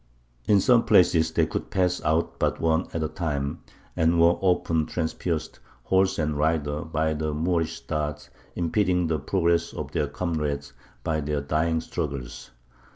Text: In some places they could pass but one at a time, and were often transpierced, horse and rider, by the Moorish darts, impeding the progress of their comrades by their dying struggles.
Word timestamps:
In 0.47 0.59
some 0.61 0.83
places 0.83 1.31
they 1.31 1.45
could 1.45 1.69
pass 1.69 1.99
but 1.99 2.59
one 2.59 2.87
at 2.91 3.03
a 3.03 3.07
time, 3.07 3.59
and 3.95 4.19
were 4.19 4.29
often 4.41 4.87
transpierced, 4.87 5.59
horse 5.83 6.17
and 6.17 6.35
rider, 6.35 6.81
by 6.83 7.13
the 7.13 7.35
Moorish 7.35 7.81
darts, 7.81 8.31
impeding 8.55 9.05
the 9.05 9.19
progress 9.19 9.73
of 9.73 9.91
their 9.91 10.07
comrades 10.07 10.73
by 11.03 11.21
their 11.21 11.41
dying 11.41 11.81
struggles. 11.81 12.49